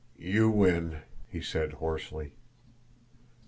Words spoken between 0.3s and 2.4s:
win!" he said hoarsely.